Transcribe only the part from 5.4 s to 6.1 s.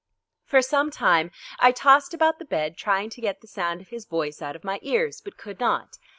not.